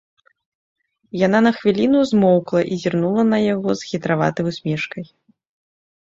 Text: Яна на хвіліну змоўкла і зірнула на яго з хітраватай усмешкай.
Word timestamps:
Яна 1.27 1.39
на 1.47 1.49
хвіліну 1.57 1.99
змоўкла 2.11 2.61
і 2.75 2.77
зірнула 2.83 3.25
на 3.33 3.39
яго 3.41 3.69
з 3.81 3.91
хітраватай 3.91 4.49
усмешкай. 4.53 5.05